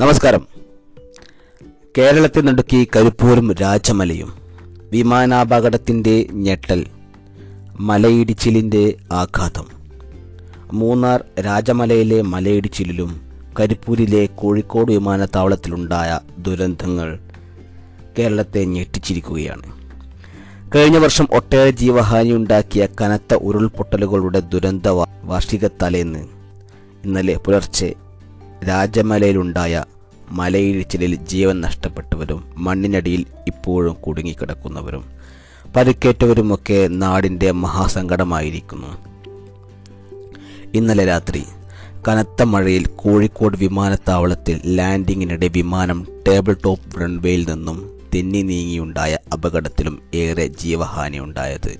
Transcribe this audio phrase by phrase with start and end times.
[0.00, 0.46] നമസ്കാരം.
[1.98, 4.32] കേരളത്തെ നടുക്കി കരിപ്പൂരും രാജമലയും
[4.90, 6.86] വിമാനാപകടത്തിന്റെ ഞെട്ടൽ
[7.80, 9.66] മലയിടിച്ചിലിന്റെ ആഘാതം.
[10.72, 13.20] മൂന്നാർ രാജമലയിലെ മലയിടിച്ചിലിലും
[13.60, 17.18] കരിപ്പൂരിലെ കോഴിക്കോട് വിമാനത്താവളത്തിലുണ്ടായ ദുരന്തങ്ങൾ
[18.18, 19.62] കേരളത്തെ ഞെട്ടിച്ചിരിക്കുകയാണ്.
[20.74, 24.86] കഴിഞ്ഞ വർഷം ഒട്ടേറെ ജീവഹാനി ഉണ്ടാക്കിയ കനത്ത ഉരുൾപൊട്ടലുകളുടെ ദുരന്ത
[25.24, 26.18] വാർഷിക തലേന്ന്
[27.04, 27.94] ഇന്നലെ പുലർച്ചെ
[28.68, 29.84] രാജമലയിലുണ്ടായ
[30.30, 35.04] മലയിടിച്ചിലിൽ ജീവൻ നഷ്ടപ്പെട്ടവരും മണ്ണിനടിയിൽ ഇപ്പോഴും കുടുങ്ങിക്കിടക്കുന്നവരും
[35.76, 38.96] പരിക്കേറ്റവരുമൊക്കെ നാടിന്റെ മഹാസങ്കടമായിരിക്കുന്നു.
[40.74, 41.44] ഇന്നലെ രാത്രി
[42.08, 51.78] കനത്ത മഴയിൽ കോഴിക്കോട് വിമാനത്താവളത്തിൽ ലാൻഡിങ്ങിനിടെ വിമാനം ടേബിൾ ടോപ്പ് റൺവേയിൽ നിന്നും തെന്നി നീങ്ങിയുണ്ടായ അപകടത്തിലും ഏറെ ജീവഹാനിയുണ്ടായത്.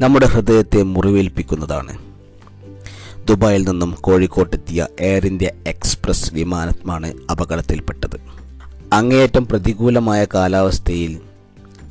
[0.00, 2.07] നമ്മുടെ ഹൃദയത്തെ മുറിവേൽപ്പിക്കുന്നതാണ്.
[3.28, 8.16] ദുബായിൽ നിന്നും കോഴിക്കോട്ടെത്തിയ എയർ ഇന്ത്യ എക്സ്പ്രസ് വിമാനമാണ് അപകടത്തിൽപ്പെട്ടത്.
[8.92, 11.18] അങ്ങേയറ്റം പ്രതികൂലമായ കാലാവസ്ഥയിൽ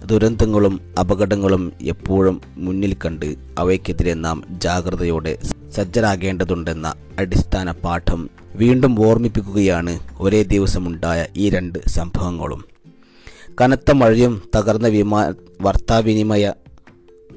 [0.06, 5.38] ദുരന്തങ്ങളും അപകടങ്ങളും എപ്പോഴും മുന്നിൽ കണ്ട് അവയ്ക്കെതിരെ നാം ജാഗ്രതയോടെ
[5.76, 12.66] സജ്ജരാകേണ്ടതുണ്ടെന്ന അടിസ്ഥാന പാഠം വീണ്ടും ഓർമ്മിപ്പിക്കുകയാണ് ഒരേ ദിവസമുണ്ടായ ഈ രണ്ട് സംഭവങ്ങളും.
[13.62, 16.54] കനത്ത മഴയും തകർന്ന വിമാ വാർത്താവിനിമയ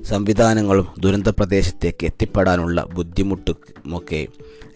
[0.08, 4.26] സംവിധാനങ്ങളും ദുരന്ത പ്രദേശത്തേക്ക് എത്തിപ്പെടാനുള്ള ബുദ്ധിമുട്ടുമൊക്കെ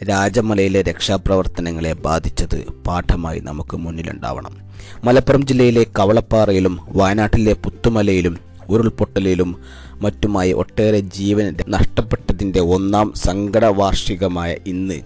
[0.05, 4.57] രാജമലയിലെ രക്ഷാപ്രവർത്തനങ്ങളെ ബാധിച്ചത് പാഠമായി നമുക്ക് മുന്നിലുണ്ടാവണം.
[5.05, 9.57] മലപ്പുറം ജില്ലയിലെ കവളപ്പാറയിലും വയനാട്ടിലെ പുത്തുമലയിലും ഉരുൾപൊട്ടലിലും
[10.03, 15.01] മറ്റുമായി ഒട്ടേറെ ജീവൻ നഷ്ടപ്പെട്ടതിന്റെ ഒന്നാം സങ്കട വാർഷികമായ ഇന്ന്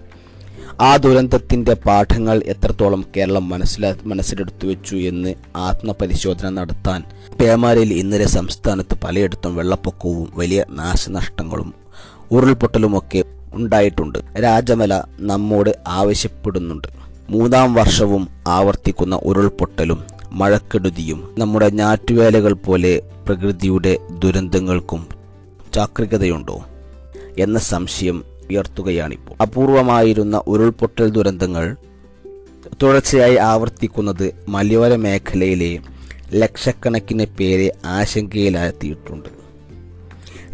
[0.81, 7.03] ആ ദുരന്തത്തിന്റെ പാഠങ്ങൾ എത്രത്തോളം കേരളം മനസ്സിലാ മനസ്സിലെടുത്തു വെച്ചു എന്ന് ആത്മപരിശോധന നടത്താൻ
[7.41, 11.73] പേമാരിയിൽ ഇന്നലെ സംസ്ഥാനത്ത് പലയിടത്തും വെള്ളപ്പൊക്കവും വലിയ നാശനഷ്ടങ്ങളും
[12.31, 14.19] ഉരുൾപൊട്ടലുമൊക്കെ ഉണ്ടായിട്ടുണ്ട്.
[14.43, 16.87] രാജമല നമ്മോട് ആവശ്യപ്പെടുന്നുണ്ട്.
[17.29, 25.07] മൂന്നാം വർഷവും ആവർത്തിക്കുന്ന ഉരുൾപൊട്ടലും മഴക്കെടുതിയും നമ്മുടെ ഞാറ്റുവേലകൾ പോലെ പ്രകൃതിയുടെ ദുരന്തങ്ങൾക്കും
[25.73, 26.63] ചാക്രികതയുണ്ടോ?
[27.39, 29.41] എന്ന സംശയം ഉയർത്തുകയാണിപ്പോൾ.
[29.41, 31.75] അപൂർവമായിരുന്ന ഉരുൾപൊട്ടൽ ദുരന്തങ്ങൾ
[32.83, 35.79] തുടർച്ചയായി ആവർത്തിക്കുന്നത് മലയോര മേഖലയിലെ
[36.33, 39.29] ലക്ഷക്കണക്കിന് പേരെ ആശങ്കയിലാഴ്ത്തിയിട്ടുണ്ട്.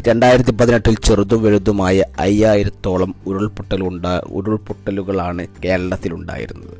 [0.08, 6.78] രണ്ടായിരത്തി പതിനെട്ടിൽ ചെറുതും വലുതുമായ അയ്യായിരത്തോളം ഉരുൾപൊട്ടലുണ്ടാ ഉരുൾപൊട്ടലുകളാണ് കേരളത്തിലുണ്ടായിരുന്നത്.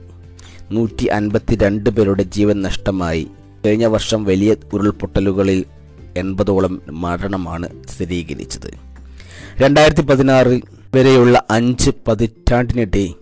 [0.71, 3.27] നൂറ്റി അൻപത്തി രണ്ട് പേരുടെ ജീവൻ നഷ്ടമായി.
[3.67, 5.65] കഴിഞ്ഞ വർഷം വലിയ ഉരുൾപൊട്ടലുകളിൽ
[6.17, 8.71] എൺപതോളം മരണമാണ് സ്ഥിരീകരിച്ചത്.
[9.59, 10.63] രണ്ടായിരത്തി പതിനാറിൽ
[10.97, 13.15] വരെയുള്ള അഞ്ച് പതിറ്റാണ്ടിനിടെ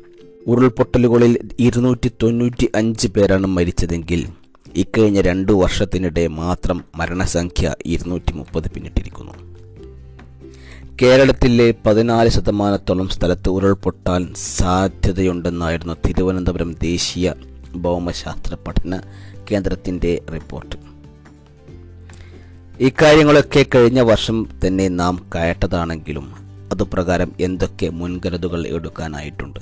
[0.46, 4.28] ഉരുൾപൊട്ടലുകളിൽ ഇരുന്നൂറ്റി തൊണ്ണൂറ്റി അഞ്ച് പേരാണ് മരിച്ചതെങ്കിൽ
[4.76, 9.32] ഇക്കഴിഞ്ഞ രണ്ടു വർഷത്തിനിടെ മാത്രം മരണസംഖ്യ ഇരുന്നൂറ്റി മുപ്പത് പിന്നിട്ടിരിക്കുന്നു.
[11.02, 17.32] കേരളത്തിലെ പതിനാല് ശതമാനത്തോളം സ്ഥലത്ത് ഉരുൾപൊട്ടാൻ സാധ്യതയുണ്ടെന്നായിരുന്നു തിരുവനന്തപുരം ദേശീയ
[17.76, 19.00] ഭൗമശാസ്ത്ര പഠന
[19.50, 20.76] കേന്ദ്രത്തിന്റെ റിപ്പോർട്ട്.
[22.80, 26.44] ഇക്കാര്യങ്ങളൊക്കെ കഴിഞ്ഞ വർഷം തന്നെ നാം കേട്ടതാണെങ്കിലും
[26.74, 29.60] അതുപ്രകാരം എന്തൊക്കെ മുൻകരുതുകൾ എടുക്കാനായിട്ടുണ്ട്?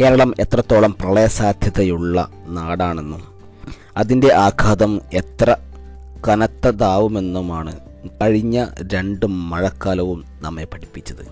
[0.00, 3.22] കേരളം എത്രത്തോളം പ്രളയസാധ്യതയുള്ള നാടാണെന്നും
[3.96, 5.56] അതിന്റെ ആഘാതം എത്ര
[6.28, 7.78] കനത്തതാവുമെന്നുമാണ്
[8.22, 11.24] കഴിഞ്ഞ രണ്ട് മഴക്കാലവും നമ്മെ പഠിപ്പിച്ചത്.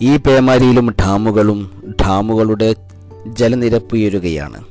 [0.00, 1.60] ഈ പേമാരിയിലും ഡാമുകളും
[2.02, 2.74] ഡാമുകളുടെ
[3.26, 4.64] ജലനിരപ്പ് ഉയരുകയാണ്.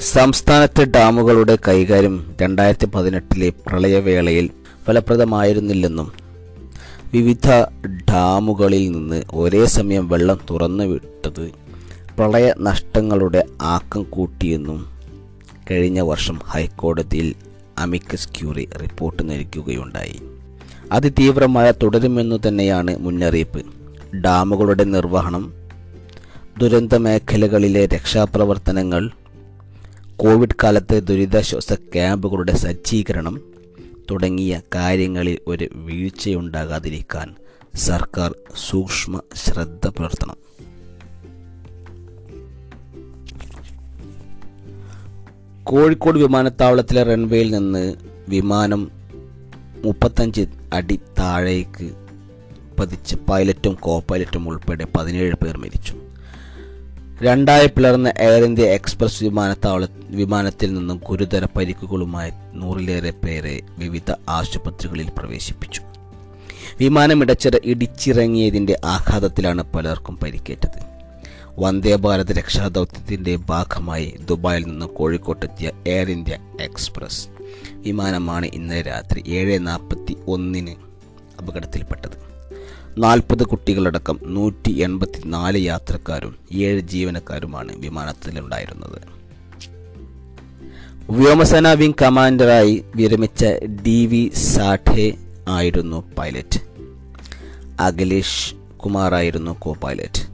[0.00, 4.50] സംസ്ഥാനത്തെ ഡാമുകളുടെ കൈകാര്യം രണ്ടായിരത്തി പതിനെട്ടിലെ പ്രളയവേളയിൽ
[4.88, 6.12] ഫലപ്രദമായിരുന്നില്ലെന്നും.
[7.12, 7.50] വിവിധ
[8.10, 11.50] ഡാമുകളിൽ നിന്ന് ഒരേ സമയം വെള്ളം തുറന്നു വിട്ടത്
[12.18, 14.86] പ്രളയ നഷ്ടങ്ങളുടെ ആക്കം കൂട്ടിയെന്നും
[15.70, 17.34] കഴിഞ്ഞ വർഷം ഹൈക്കോടതിയിൽ
[17.78, 20.22] അമിക്കസ് ക്യൂറി റിപ്പോർട്ട് നൽകുകയുണ്ടായി.
[20.92, 23.64] അതിതീവ്രമായ തുടരുമെന്നു തന്നെയാണ് മുന്നറിയിപ്പ്.
[24.16, 25.52] ഡാമുകളുടെ നിർവഹണം
[26.60, 29.10] ദുരന്ത മേഖലകളിലെ രക്ഷാപ്രവർത്തനങ്ങൾ
[30.16, 33.57] കോവിഡ് കാലത്തെ ദുരിതാശ്വാസ ക്യാമ്പുകളുടെ സജ്ജീകരണം
[34.10, 37.34] തുടങ്ങിയ കാര്യങ്ങളിൽ ഒരു വീഴ്ചയുണ്ടാകാതിരിക്കാൻ
[37.74, 40.36] സർക്കാർ സൂക്ഷ്മ ശ്രദ്ധ പുലർത്തണം.
[45.64, 47.94] കോഴിക്കോട് വിമാനത്താവളത്തിലെ റൺവേയിൽ നിന്ന്
[48.28, 48.90] വിമാനം
[49.84, 51.92] മുപ്പത്തഞ്ച് അടി താഴേക്ക്
[52.80, 56.07] പതിച്ച് പൈലറ്റും കോ പൈലറ്റും ഉൾപ്പെടെ പതിനേഴ് പേർ മരിച്ചു.
[57.22, 65.82] രണ്ടായി പിളർന്ന എയർ ഇന്ത്യ എക്സ്പ്രസ് വിമാനത്താവള വിമാനത്തിൽ നിന്നും ഗുരുതര പരിക്കുകളുമായി നൂറിലേറെ പേരെ വിവിധ ആശുപത്രികളിൽ പ്രവേശിപ്പിച്ചു.
[66.80, 70.78] വിമാനം ഇടച്ചിറ ഇടിച്ചിറങ്ങിയതിന്റെ ആഘാതത്തിലാണ് പലർക്കും പരിക്കേറ്റത്.
[71.58, 77.28] വന്ദേ ഭാരത് രക്ഷാദൗത്യത്തിന്റെ ഭാഗമായി ദുബായിൽ നിന്ന് കോഴിക്കോട്ടെത്തിയ എയർ ഇന്ത്യ എക്സ്പ്രസ്
[77.72, 80.74] വിമാനമാണ് ഇന്നലെ രാത്രി ഏഴ് നാൽപ്പത്തി ഒന്നിന്
[81.38, 82.27] അപകടത്തിൽപ്പെട്ടത്.
[82.98, 89.00] നാൽപ്പത് കുട്ടികളടക്കം നൂറ്റി എൺപത്തി നാല് യാത്രക്കാരും ഏഴ് ജീവനക്കാരുമാണ് വിമാനത്തിലുണ്ടായിരുന്നത്.
[91.10, 93.44] വ്യോമസേന വിംഗ് കമാൻഡറായി വിരമിച്ച
[93.86, 95.14] ഡി വി സാഠെ
[95.48, 96.60] ആയിരുന്നു പൈലറ്റ്.
[97.80, 100.28] അഖിലേഷ് കുമാറായിരുന്നു കോ പൈലറ്റ്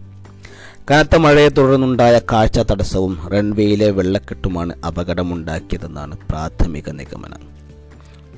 [0.91, 7.41] കനത്ത മഴയെ തുടർന്നുണ്ടായ കാഴ്ച തടസ്സവും റൺവേയിലെ വെള്ളക്കെട്ടുമാണ് അപകടമുണ്ടാക്കിയതെന്നാണ് പ്രാഥമിക നിഗമനം.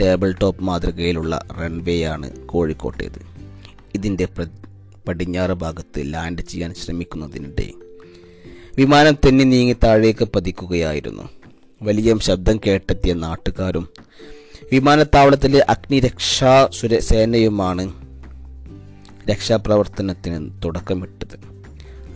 [0.01, 3.36] ടേബിൾ ടോപ്പ് മാതൃകയിലുള്ള റൺവേയാണ് കോഴിക്കോട്ടേത്.
[3.95, 4.29] ഇതിന്റെ
[5.09, 7.73] പടിഞ്ഞാറ് ഭാഗത്ത് ലാൻഡ് ചെയ്യാൻ ശ്രമിക്കുന്നതിനിടെ
[8.79, 11.29] വിമാനം തെന്നി നീങ്ങി താഴേക്ക് പതിക്കുകയായിരുന്നു.
[11.83, 13.89] വലിയ ശബ്ദം കേട്ടെത്തിയ നാട്ടുകാരും
[14.73, 17.93] വിമാനത്താവളത്തിലെ അഗ്നിരക്ഷാ സുര സേനയുമാണ്
[19.31, 21.39] രക്ഷാപ്രവർത്തനത്തിന് തുടക്കമിട്ടത്.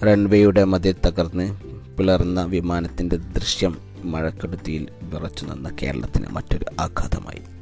[0.07, 1.57] റൺവേയുടെ മതിൽ തകർന്ന്
[1.97, 7.60] പിളർന്ന വിമാനത്തിന്റെ ദൃശ്യം മഴക്കെടുത്തിയിൽ വിറച്ചു നിന്ന കേരളത്തിന് മറ്റൊരു ആഘാതമായി.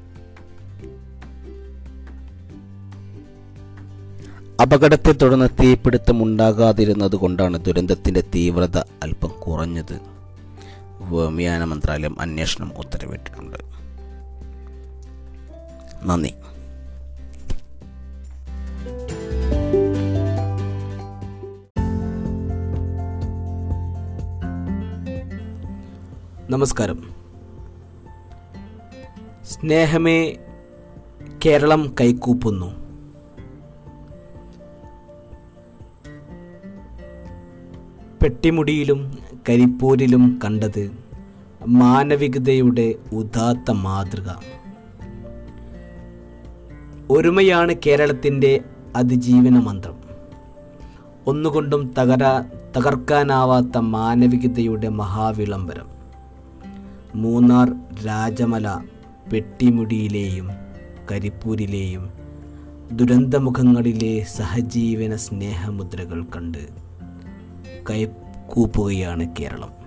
[4.63, 10.01] അപകടത്തെ തുടർന്ന് തീപിടുത്തം ഉണ്ടാകാതിരുന്നത് കൊണ്ടാണ് ദുരന്തത്തിന്റെ തീവ്രത അല്പം കുറഞ്ഞത്.
[11.01, 13.57] വ്യോമയാന മന്ത്രാലയം അന്വേഷണം ഉത്തരവിട്ടിട്ടുണ്ട്.
[16.05, 16.35] നന്ദി.
[26.51, 27.15] നമസ്കാരം.
[29.45, 30.37] സ്നേഹമേ
[31.47, 32.88] കേരളം കൈകൂപ്പുന്നു
[38.23, 39.19] പെട്ടിമുടിയിലും
[39.49, 40.91] കരിപ്പൂരിലും കണ്ടത്
[41.67, 44.31] മാനവികതയുടെ ഉദാത്ത മാതൃക.
[47.11, 48.61] ഒരുമയാണ് കേരളത്തിന്റെ
[48.97, 49.95] അതിജീവന മന്ത്രം.
[51.27, 52.45] ഒന്നുകൊണ്ടും തകരാ
[52.77, 55.89] തകർക്കാനാവാത്ത മാനവികതയുടെ മഹാവിളംബരം.
[57.15, 57.75] മൂന്നാർ
[58.07, 58.79] രാജമല
[59.33, 60.49] പെട്ടിമുടിയിലെയും
[61.11, 62.11] കരിപ്പൂരിലെയും
[62.93, 66.88] ദുരന്തമുഖങ്ങളിലെ സഹജീവന സ്നേഹമുദ്രകൾ കണ്ട്
[67.91, 69.79] കൈകൂപ്പുകയാണ് കേരളം.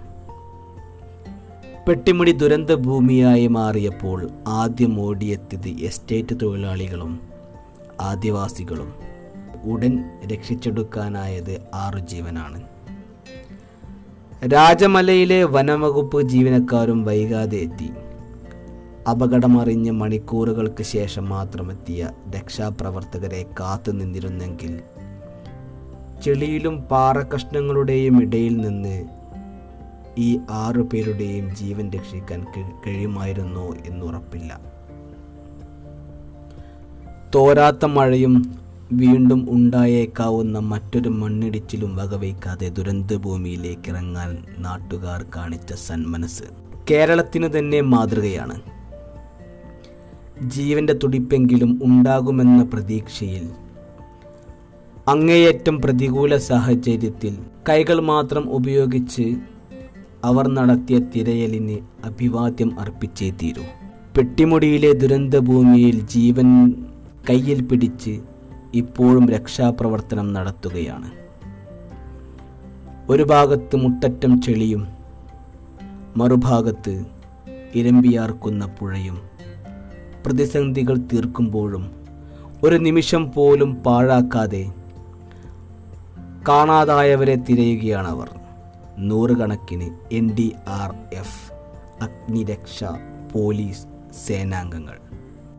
[1.88, 7.20] പെട്ടിമുടി ദുരന്ത ഭൂമിയായി മാറിയപ്പോൾ ആദ്യം ഓടിയെത്തിയത് എസ്റ്റേറ്റ് തൊഴിലാളികളും
[8.02, 8.94] ആദിവാസികളും.
[9.64, 12.62] ഉടൻ രക്ഷിച്ചെടുക്കാനായത് ആറു ജീവനാണ്
[14.54, 17.90] രാജമലയിലെ വനംവകുപ്പ് ജീവനക്കാരും വൈകാതെ എത്തി.
[19.10, 24.80] അപകടമറിഞ്ഞ് മണിക്കൂറുകൾക്ക് ശേഷം മാത്രമെത്തിയ രക്ഷാപ്രവർത്തകരെ കാത്തു നിന്നിരുന്നെങ്കിൽ
[26.23, 29.06] ചെളിയിലും പാറക്കഷ്ണങ്ങളുടെയും ഇടയിൽ നിന്ന്
[30.18, 34.59] ഈ ആറു പേരുടെയും ജീവൻ രക്ഷിക്കാൻ കഴി- കഴിയുമായിരുന്നോ എന്നുറപ്പില്ല.
[37.35, 38.59] തോരാത്ത മഴയും
[38.94, 46.44] വീണ്ടും ഉണ്ടായേക്കാവുന്ന മറ്റൊരു മണ്ണിടിച്ചിലും വകവയ്ക്കാതെ ദുരന്തഭൂമിയിലേക്ക് ഇറങ്ങാൻ നാട്ടുകാർ കാണിച്ച സന്മനസ്
[46.91, 48.62] കേരളത്തിനു തന്നെ മാതൃകയാണ്.
[50.50, 53.50] ജീവന്റെ തുടിപ്പെങ്കിലും ഉണ്ടാകുമെന്ന പ്രതീക്ഷയിൽ
[55.07, 57.38] അങ്ങേയറ്റം പ്രതികൂല സാഹചര്യത്തിൽ
[57.69, 59.36] കൈകൾ മാത്രം ഉപയോഗിച്ച്
[60.24, 63.63] അവർ നടത്തിയ തിരയലിന് അഭിവാദ്യം അർപ്പിച്ചേ തീരൂ.
[64.18, 66.71] പെട്ടിമുടിയിലെ ദുരന്തഭൂമിയിൽ ജീവൻ
[67.30, 68.21] കയ്യിൽ പിടിച്ച്
[68.74, 71.12] ഇപ്പോഴും രക്ഷാപ്രവർത്തനം നടത്തുകയാണ്.
[73.12, 74.88] ഒരു ഭാഗത്ത് മുട്ടറ്റം ചെളിയും
[76.18, 77.06] മറുഭാഗത്ത്
[77.75, 79.21] ഇരമ്പിയാർക്കുന്ന പുഴയും.
[80.25, 81.92] പ്രതിസന്ധികൾ തീർക്കുമ്പോഴും
[82.63, 84.81] ഒരു നിമിഷം പോലും പാഴാക്കാതെ
[86.48, 88.30] കാണാതായവരെ തിരയുകയാണ് അവർ
[88.98, 91.54] നൂറുകണക്കിന് എൻ ഡി ആർ എഫ്
[92.04, 92.83] അഗ്നിരക്ഷ
[93.33, 93.86] പോലീസ്
[94.28, 94.98] സേനാംഗങ്ങൾ.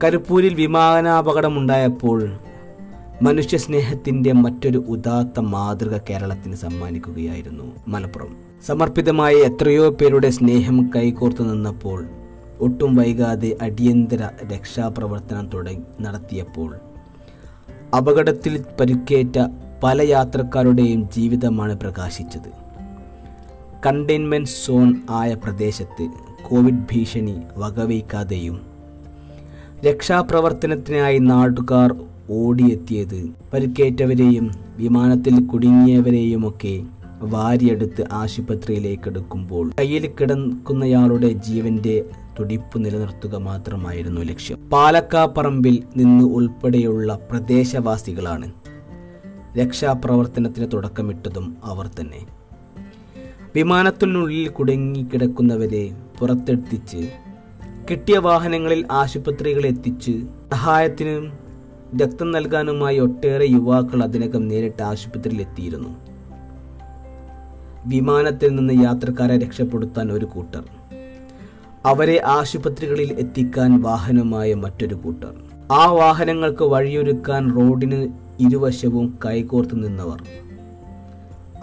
[0.04, 2.36] കരിപ്പൂരിൽ വിമാനാപകടമുണ്ടായപ്പോൾ
[3.22, 8.36] മനുഷ്യസ്നേഹത്തിന്റെ മറ്റൊരു ഉദാത്ത മാതൃക കേരളത്തിന് സമ്മാനിക്കുകയായിരുന്നു മലപ്പുറം.
[8.66, 12.04] സമർപ്പിതമായ എത്രയോ പേരുടെ സ്നേഹം കൈകോർത്തു നിന്നപ്പോൾ
[12.60, 16.76] ഒട്ടും വൈകാതെ അടിയന്തര രക്ഷാപ്രവർത്തനം തുടങ്ങി നടത്തിയപ്പോൾ
[17.96, 19.38] അപകടത്തിൽ പരിക്കേറ്റ
[19.82, 22.50] പല യാത്രക്കാരുടെയും ജീവിതമാണ് പ്രകാശിച്ചത്.
[23.86, 26.08] കണ്ടെയ്ൻമെന്റ് സോൺ ആയ പ്രദേശത്ത്
[26.48, 28.60] കോവിഡ് ഭീഷണി വകവയ്ക്കാതെയും
[29.86, 31.96] രക്ഷാപ്രവർത്തനത്തിനായി നാട്ടുകാർ
[32.30, 36.84] ഓടിയെത്തിയത് പരിക്കേറ്റവരെയും വിമാനത്തിൽ കുടുങ്ങിയവരെയുമൊക്കെ
[37.20, 42.04] വാരിയെടുത്ത് ആശുപത്രിയിലേക്ക് എടുക്കുമ്പോൾ കയ്യിൽ കിടക്കുന്നയാളുടെ ജീവന്റെ
[42.40, 44.68] തുടിപ്പ് നിലനിർത്തുക മാത്രമായിരുന്നു ലക്ഷ്യം.
[44.72, 48.61] പാലക്കാപ്പറമ്പിൽ നിന്ന് ഉൾപ്പെടെയുള്ള പ്രദേശവാസികളാണ്
[49.56, 52.26] രക്ഷാപ്രവർത്തനത്തിന് തുടക്കമിട്ടതും അവർ തന്നെ.
[53.54, 57.10] വിമാനത്തിനുള്ളിൽ കുടുങ്ങിക്കിടക്കുന്നവരെ പുറത്തെത്തിച്ച്
[57.90, 61.32] കിട്ടിയ വാഹനങ്ങളിൽ ആശുപത്രികൾ എത്തിച്ച് സഹായത്തിനും
[62.02, 65.96] രക്തം നൽകാനുമായി ഒട്ടേറെ യുവാക്കൾ അതിനകം നേരിട്ട് ആശുപത്രിയിൽ എത്തിയിരുന്നു.
[67.86, 70.62] വിമാനത്തിൽ നിന്ന് യാത്രക്കാരെ രക്ഷപ്പെടുത്താൻ ഒരു കൂട്ടർ.
[71.86, 75.34] അവരെ ആശുപത്രികളിൽ എത്തിക്കാൻ വാഹനമായ മറ്റൊരു കൂട്ടർ.
[75.72, 80.22] ആ വാഹനങ്ങൾക്ക് വഴിയൊരുക്കാൻ റോഡിന് ഇരുവശവും കൈകോർത്ത് നിന്നവർ.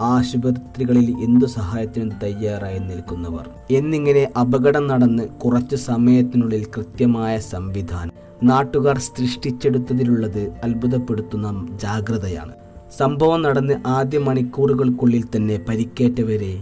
[0.02, 3.48] ആശുപത്രികളിൽ എന്തു സഹായത്തിനും തയ്യാറായി നിൽക്കുന്നവർ.
[3.70, 8.12] എന്നിങ്ങനെ അപകടം നടന്ന് കുറച്ചു സമയത്തിനുള്ളിൽ കൃത്യമായ സംവിധാനം.
[8.44, 12.52] നാട്ടുകാർ സൃഷ്ടിച്ചെടുത്തതിലുള്ളത് അത്ഭുതപ്പെടുത്തുന്ന ജാഗ്രതയാണ്.
[12.98, 16.60] സംഭവം നടന്ന് ആദ്യ മണിക്കൂറുകൾക്കുള്ളിൽ തന്നെ പരിക്കേറ്റവരെ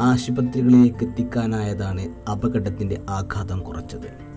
[0.00, 4.27] ആശുപത്രികളിലേക്ക് എത്തിക്കാനായതാണ് അപകടത്തിന്റെ ആഘാതം കുറച്ചത്.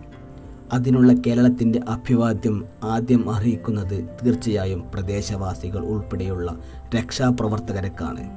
[0.72, 6.60] അതിനുള്ള കേരളത്തിന്റെ അഭിവാദ്യം ആദ്യം അറിയിക്കുന്നത് തീർച്ചയായും പ്രദേശവാസികൾ ഉൾപ്പെടെയുള്ള
[6.96, 8.30] രക്ഷാപ്രവർത്തകരക്കാണ്.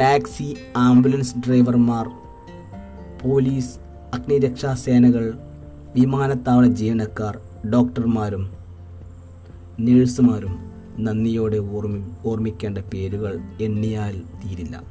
[0.00, 2.08] ടാക്സി ആംബുലൻസ് ഡ്രൈവർമാർ
[3.24, 3.78] പോലീസ്
[4.14, 5.38] അഗ്നിരക്ഷാ സേനകൾ
[5.94, 7.38] വിമാനത്താവള ജീവനക്കാർ
[7.70, 8.50] ഡോക്ടർമാരും
[9.80, 14.82] നേഴ്സുമാരും നന്ദിയോടെ ഓർമ്മി ഓർമ്മിക്കേണ്ട പേരുകൾ എണ്ണിയാൽ തീരില്ല.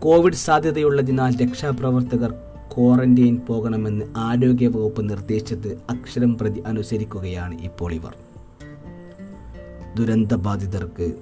[0.00, 2.34] കോവിഡ് സാധ്യതയുള്ളതിനാൽ രക്ഷാപ്രവർത്തകർ
[2.78, 8.14] ക്വാറന്റൈൻ പോകണമെന്ന് ആരോഗ്യവകുപ്പ് നിർദ്ദേശിച്ചത് അക്ഷരം പ്രതി അനുസരിക്കുകയാണ് ഇപ്പോൾ ഇവർ.
[9.98, 11.12] ദുരന്തബാധിതർക്ക്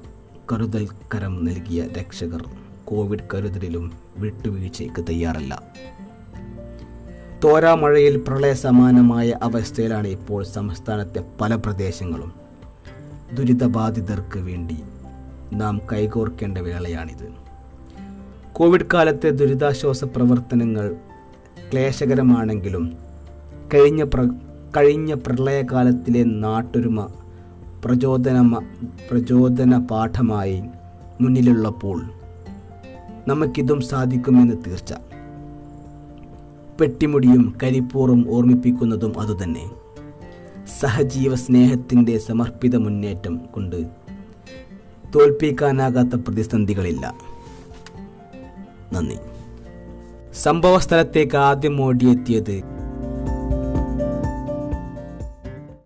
[0.52, 2.44] കരുതൽ കരം നൽകിയ രക്ഷകർ
[2.84, 5.62] കോവിഡ് കരുതലിലും വിട്ടുവീഴ്ചയ്ക്ക് തയ്യാറല്ല.
[7.44, 12.32] തോരാമഴയിൽ പ്രളയ സമാനമായ അവസ്ഥയിലാണ് ഇപ്പോൾ സംസ്ഥാനത്തെ പല പ്രദേശങ്ങളും.
[13.32, 14.76] ദുരിതബാധിതർക്ക് വേണ്ടി
[15.54, 17.28] നാം കൈകോർക്കേണ്ട വേളയാണിത്.
[18.52, 20.96] കോവിഡ് കാലത്തെ ദുരിതാശ്വാസ പ്രവർത്തനങ്ങൾ
[21.72, 22.96] ക്ലേശകരമാണെങ്കിലും
[23.74, 24.28] കഴിഞ്ഞ പ്ര
[24.76, 27.08] കഴിഞ്ഞ പ്രളയകാലത്തിലെ നാട്ടൊരുമ
[27.84, 28.60] പ്രചോദന
[29.10, 30.62] പ്രചോദന പാഠമായി
[31.20, 32.02] മുന്നിലുള്ളപ്പോൾ
[33.28, 34.94] നമുക്കിതും സാധിക്കുമെന്ന് തീർച്ച.
[36.80, 39.70] പെട്ടിമുടിയും കരിപ്പൂറും ഓർമ്മിപ്പിക്കുന്നതും അതുതന്നെ.
[40.80, 43.76] സഹജീവ സ്നേഹത്തിന്റെ സമർപ്പിത മുന്നേറ്റം കൊണ്ട്
[45.14, 47.14] തോൽപ്പിക്കാനാകാത്ത പ്രതിസന്ധികളില്ല.
[48.92, 49.16] നന്ദി.
[50.34, 52.81] സംഭവ സ്ഥലത്തേക്ക് ആദ്യം ഓടിയെത്തിയത്